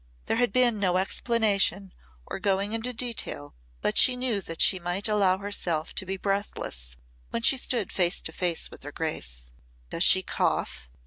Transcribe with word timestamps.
There 0.25 0.37
had 0.37 0.51
been 0.51 0.79
no 0.79 0.97
explanation 0.97 1.93
or 2.25 2.39
going 2.39 2.71
into 2.73 2.91
detail 2.91 3.53
but 3.81 3.99
she 3.99 4.15
knew 4.15 4.41
that 4.41 4.59
she 4.59 4.79
might 4.79 5.07
allow 5.07 5.37
herself 5.37 5.93
to 5.93 6.07
be 6.07 6.17
breathless 6.17 6.95
when 7.29 7.43
she 7.43 7.55
stood 7.55 7.91
face 7.91 8.19
to 8.23 8.31
face 8.31 8.71
with 8.71 8.81
her 8.81 8.91
grace. 8.91 9.51
"Does 9.91 10.03
she 10.03 10.23
cough? 10.23 10.89